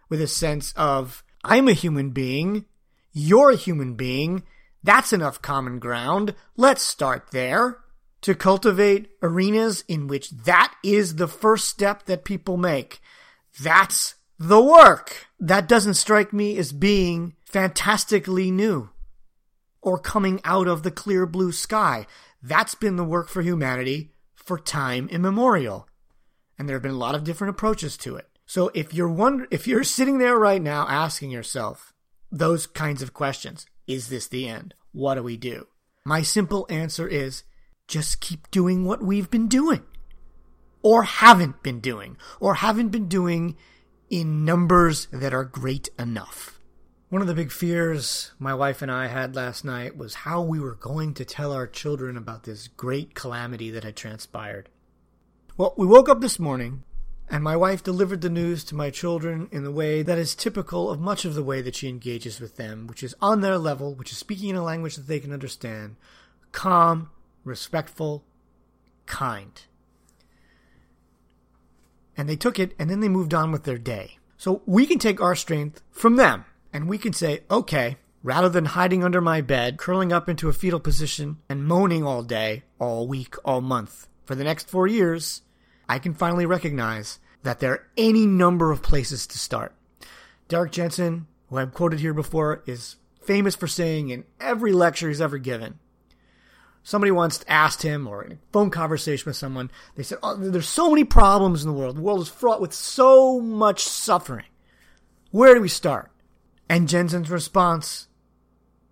with 0.09 0.21
a 0.21 0.27
sense 0.27 0.73
of, 0.75 1.23
I'm 1.43 1.67
a 1.67 1.73
human 1.73 2.09
being, 2.09 2.65
you're 3.13 3.51
a 3.51 3.55
human 3.55 3.95
being, 3.95 4.43
that's 4.83 5.13
enough 5.13 5.41
common 5.41 5.79
ground, 5.79 6.35
let's 6.57 6.81
start 6.81 7.27
there. 7.31 7.77
To 8.21 8.35
cultivate 8.35 9.09
arenas 9.23 9.83
in 9.87 10.07
which 10.07 10.29
that 10.29 10.75
is 10.83 11.15
the 11.15 11.27
first 11.27 11.67
step 11.67 12.05
that 12.05 12.23
people 12.23 12.55
make. 12.55 13.01
That's 13.59 14.13
the 14.37 14.61
work. 14.61 15.25
That 15.39 15.67
doesn't 15.67 15.95
strike 15.95 16.31
me 16.31 16.55
as 16.57 16.71
being 16.71 17.35
fantastically 17.45 18.51
new 18.51 18.91
or 19.81 19.97
coming 19.97 20.39
out 20.43 20.67
of 20.67 20.83
the 20.83 20.91
clear 20.91 21.25
blue 21.25 21.51
sky. 21.51 22.05
That's 22.41 22.75
been 22.75 22.95
the 22.95 23.03
work 23.03 23.29
for 23.29 23.41
humanity 23.41 24.11
for 24.35 24.57
time 24.59 25.07
immemorial 25.09 25.87
and 26.61 26.69
there 26.69 26.75
have 26.75 26.83
been 26.83 26.91
a 26.91 26.95
lot 26.95 27.15
of 27.15 27.23
different 27.23 27.49
approaches 27.49 27.97
to 27.97 28.15
it. 28.15 28.29
So 28.45 28.69
if 28.75 28.93
you're 28.93 29.09
wonder, 29.09 29.47
if 29.49 29.65
you're 29.65 29.83
sitting 29.97 30.19
there 30.19 30.37
right 30.37 30.61
now 30.61 30.87
asking 30.87 31.31
yourself 31.31 31.91
those 32.31 32.67
kinds 32.67 33.01
of 33.01 33.15
questions, 33.15 33.65
is 33.87 34.09
this 34.09 34.27
the 34.27 34.47
end? 34.47 34.75
What 34.91 35.15
do 35.15 35.23
we 35.23 35.37
do? 35.37 35.65
My 36.05 36.21
simple 36.21 36.67
answer 36.69 37.07
is 37.07 37.43
just 37.87 38.21
keep 38.21 38.51
doing 38.51 38.85
what 38.85 39.01
we've 39.01 39.31
been 39.31 39.47
doing 39.47 39.81
or 40.83 41.01
haven't 41.01 41.63
been 41.63 41.79
doing 41.79 42.15
or 42.39 42.53
haven't 42.53 42.89
been 42.89 43.07
doing 43.07 43.57
in 44.11 44.45
numbers 44.45 45.07
that 45.11 45.33
are 45.33 45.45
great 45.45 45.89
enough. 45.97 46.60
One 47.11 47.21
of 47.21 47.27
the 47.27 47.33
big 47.33 47.51
fears 47.51 48.31
my 48.39 48.53
wife 48.53 48.81
and 48.81 48.89
I 48.89 49.07
had 49.07 49.35
last 49.35 49.65
night 49.65 49.97
was 49.97 50.23
how 50.23 50.41
we 50.41 50.61
were 50.61 50.75
going 50.75 51.13
to 51.15 51.25
tell 51.25 51.51
our 51.51 51.67
children 51.67 52.15
about 52.15 52.43
this 52.43 52.69
great 52.69 53.15
calamity 53.15 53.69
that 53.69 53.83
had 53.83 53.97
transpired. 53.97 54.69
Well, 55.57 55.73
we 55.75 55.85
woke 55.85 56.07
up 56.07 56.21
this 56.21 56.39
morning, 56.39 56.83
and 57.29 57.43
my 57.43 57.57
wife 57.57 57.83
delivered 57.83 58.21
the 58.21 58.29
news 58.29 58.63
to 58.63 58.75
my 58.75 58.91
children 58.91 59.49
in 59.51 59.65
the 59.65 59.73
way 59.73 60.03
that 60.03 60.17
is 60.17 60.33
typical 60.33 60.89
of 60.89 61.01
much 61.01 61.25
of 61.25 61.35
the 61.35 61.43
way 61.43 61.61
that 61.61 61.75
she 61.75 61.89
engages 61.89 62.39
with 62.39 62.55
them, 62.55 62.87
which 62.87 63.03
is 63.03 63.13
on 63.21 63.41
their 63.41 63.57
level, 63.57 63.93
which 63.93 64.13
is 64.13 64.17
speaking 64.17 64.47
in 64.47 64.55
a 64.55 64.63
language 64.63 64.95
that 64.95 65.07
they 65.07 65.19
can 65.19 65.33
understand, 65.33 65.97
calm, 66.53 67.09
respectful, 67.43 68.23
kind. 69.05 69.63
And 72.15 72.29
they 72.29 72.37
took 72.37 72.57
it, 72.57 72.73
and 72.79 72.89
then 72.89 73.01
they 73.01 73.09
moved 73.09 73.33
on 73.33 73.51
with 73.51 73.65
their 73.65 73.77
day. 73.77 74.17
So 74.37 74.61
we 74.65 74.85
can 74.85 74.97
take 74.97 75.19
our 75.19 75.35
strength 75.35 75.81
from 75.91 76.15
them, 76.15 76.45
and 76.73 76.87
we 76.87 76.97
can 76.97 77.13
say, 77.13 77.41
okay, 77.49 77.97
rather 78.23 78.49
than 78.49 78.65
hiding 78.65 79.03
under 79.03 79.21
my 79.21 79.41
bed, 79.41 79.77
curling 79.77 80.13
up 80.13 80.29
into 80.29 80.49
a 80.49 80.53
fetal 80.53 80.79
position, 80.79 81.37
and 81.49 81.65
moaning 81.65 82.03
all 82.05 82.23
day, 82.23 82.63
all 82.79 83.07
week, 83.07 83.35
all 83.43 83.61
month, 83.61 84.07
for 84.25 84.35
the 84.35 84.43
next 84.43 84.69
four 84.69 84.87
years, 84.87 85.41
I 85.89 85.99
can 85.99 86.13
finally 86.13 86.45
recognize 86.45 87.19
that 87.43 87.59
there 87.59 87.71
are 87.71 87.87
any 87.97 88.25
number 88.25 88.71
of 88.71 88.83
places 88.83 89.25
to 89.27 89.37
start. 89.37 89.73
Derrick 90.47 90.71
Jensen, 90.71 91.27
who 91.49 91.57
I've 91.57 91.73
quoted 91.73 91.99
here 91.99 92.13
before, 92.13 92.63
is 92.65 92.97
famous 93.21 93.55
for 93.55 93.67
saying 93.67 94.09
in 94.09 94.25
every 94.39 94.73
lecture 94.73 95.07
he's 95.07 95.21
ever 95.21 95.37
given. 95.37 95.79
Somebody 96.83 97.11
once 97.11 97.45
asked 97.47 97.83
him, 97.83 98.07
or 98.07 98.23
in 98.23 98.31
a 98.33 98.37
phone 98.51 98.71
conversation 98.71 99.29
with 99.29 99.35
someone, 99.35 99.69
they 99.95 100.03
said, 100.03 100.17
oh, 100.23 100.35
There's 100.35 100.67
so 100.67 100.89
many 100.89 101.03
problems 101.03 101.63
in 101.63 101.69
the 101.69 101.77
world. 101.77 101.97
The 101.97 102.01
world 102.01 102.21
is 102.21 102.29
fraught 102.29 102.61
with 102.61 102.73
so 102.73 103.39
much 103.39 103.83
suffering. 103.83 104.45
Where 105.29 105.53
do 105.53 105.61
we 105.61 105.69
start? 105.69 106.10
And 106.71 106.87
Jensen's 106.87 107.29
response, 107.29 108.07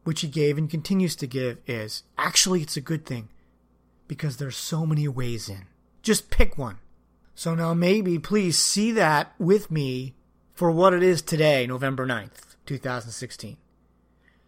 which 0.04 0.20
he 0.20 0.28
gave 0.28 0.58
and 0.58 0.70
continues 0.70 1.16
to 1.16 1.26
give, 1.26 1.60
is 1.66 2.04
actually, 2.18 2.62
it's 2.62 2.76
a 2.76 2.82
good 2.82 3.06
thing 3.06 3.30
because 4.06 4.36
there's 4.36 4.58
so 4.58 4.86
many 4.86 5.08
ways 5.08 5.48
in. 5.48 5.66
Just 6.02 6.30
pick 6.30 6.58
one. 6.58 6.80
So 7.36 7.56
now 7.56 7.74
maybe 7.74 8.20
please 8.20 8.60
see 8.60 8.92
that 8.92 9.32
with 9.40 9.72
me 9.72 10.14
for 10.54 10.72
what 10.72 10.94
it 10.94 11.02
is 11.02 11.22
today, 11.22 11.66
November 11.66 12.06
9th, 12.06 12.58
2016. 12.66 13.56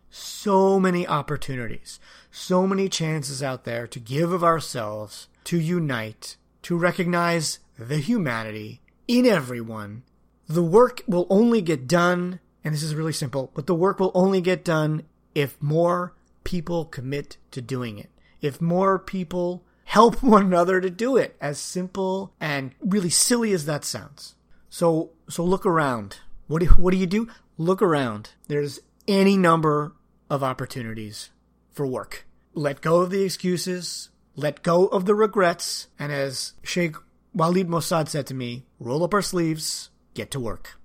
So 0.10 0.78
many 0.78 1.08
opportunities, 1.08 2.02
so 2.32 2.68
many 2.68 2.90
chances 2.90 3.42
out 3.42 3.64
there 3.64 3.88
to 3.88 4.00
give 4.02 4.34
of 4.34 4.44
ourselves, 4.44 5.30
to 5.46 5.58
unite, 5.58 6.36
to 6.64 6.78
recognize 6.78 7.60
the 7.80 8.00
humanity 8.00 8.82
in 9.08 9.26
everyone. 9.26 10.04
The 10.50 10.64
work 10.64 11.02
will 11.08 11.28
only 11.30 11.62
get 11.62 11.88
done, 11.88 12.42
and 12.64 12.74
this 12.74 12.84
is 12.84 12.96
really 12.96 13.14
simple, 13.14 13.52
but 13.54 13.68
the 13.68 13.76
work 13.76 14.00
will 14.00 14.12
only 14.14 14.42
get 14.42 14.64
done 14.64 15.04
if 15.34 15.62
more 15.62 16.14
people 16.44 16.86
commit 16.86 17.38
to 17.52 17.62
doing 17.62 17.98
it. 17.98 18.10
If 18.42 18.62
more 18.62 19.00
people 19.00 19.64
help 19.86 20.22
one 20.24 20.46
another 20.46 20.82
to 20.82 20.90
do 20.90 21.18
it. 21.18 21.36
As 21.42 21.60
simple 21.60 22.34
and 22.40 22.72
really 22.80 23.10
silly 23.10 23.52
as 23.52 23.66
that 23.66 23.86
sounds. 23.86 24.36
So, 24.70 25.12
so 25.30 25.44
look 25.44 25.66
around. 25.66 26.20
What 26.48 26.62
do, 26.62 26.68
what 26.68 26.92
do 26.92 26.98
you 26.98 27.08
do? 27.08 27.28
Look 27.58 27.82
around. 27.82 28.32
There's 28.48 28.80
any 29.08 29.38
number 29.38 29.94
of 30.30 30.44
opportunities 30.44 31.30
for 31.72 31.86
work. 31.86 32.26
Let 32.54 32.82
go 32.82 33.02
of 33.02 33.10
the 33.10 33.24
excuses. 33.24 34.10
Let 34.36 34.64
go 34.64 34.88
of 34.88 35.06
the 35.06 35.16
regrets. 35.16 35.88
And 36.00 36.12
as 36.12 36.54
Sheikh 36.64 36.96
Walid 37.34 37.68
Mossad 37.68 38.08
said 38.08 38.28
to 38.28 38.34
me, 38.34 38.66
roll 38.80 39.04
up 39.04 39.14
our 39.14 39.22
sleeves, 39.22 39.90
get 40.14 40.32
to 40.32 40.40
work. 40.40 40.81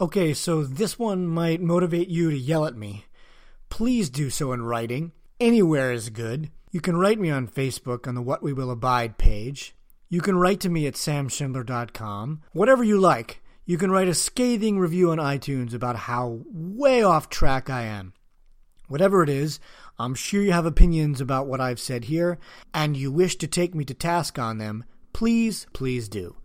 Okay, 0.00 0.32
so 0.32 0.64
this 0.64 0.98
one 0.98 1.26
might 1.26 1.60
motivate 1.60 2.08
you 2.08 2.30
to 2.30 2.38
yell 2.38 2.64
at 2.64 2.74
me. 2.74 3.04
Please 3.68 4.08
do 4.08 4.30
so 4.30 4.50
in 4.52 4.62
writing. 4.62 5.12
Anywhere 5.38 5.92
is 5.92 6.08
good. 6.08 6.50
You 6.70 6.80
can 6.80 6.96
write 6.96 7.18
me 7.18 7.28
on 7.28 7.46
Facebook 7.46 8.08
on 8.08 8.14
the 8.14 8.22
What 8.22 8.42
We 8.42 8.54
Will 8.54 8.70
Abide 8.70 9.18
page. 9.18 9.74
You 10.08 10.22
can 10.22 10.36
write 10.36 10.60
to 10.60 10.70
me 10.70 10.86
at 10.86 10.94
samschindler.com. 10.94 12.40
Whatever 12.52 12.82
you 12.82 12.98
like. 12.98 13.42
You 13.66 13.76
can 13.76 13.90
write 13.90 14.08
a 14.08 14.14
scathing 14.14 14.78
review 14.78 15.10
on 15.10 15.18
iTunes 15.18 15.74
about 15.74 15.96
how 15.96 16.40
way 16.50 17.02
off 17.02 17.28
track 17.28 17.68
I 17.68 17.82
am. 17.82 18.14
Whatever 18.88 19.22
it 19.22 19.28
is, 19.28 19.60
I'm 19.98 20.14
sure 20.14 20.40
you 20.40 20.52
have 20.52 20.64
opinions 20.64 21.20
about 21.20 21.46
what 21.46 21.60
I've 21.60 21.78
said 21.78 22.04
here, 22.04 22.38
and 22.72 22.96
you 22.96 23.12
wish 23.12 23.36
to 23.36 23.46
take 23.46 23.74
me 23.74 23.84
to 23.84 23.92
task 23.92 24.38
on 24.38 24.56
them, 24.56 24.84
please, 25.12 25.66
please 25.74 26.08
do. 26.08 26.36